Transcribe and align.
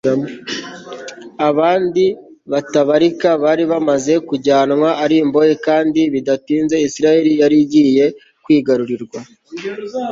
abandi 1.49 2.03
batabarika 2.51 3.29
bari 3.43 3.63
baramaze 3.71 4.13
kujyanwa 4.27 4.89
ari 5.03 5.15
imbohe 5.23 5.53
kandi 5.67 6.01
bidatinze 6.13 6.75
isirayeli 6.87 7.31
yari 7.41 7.57
igiye 7.65 8.05
kwigarurirwa 8.43 9.19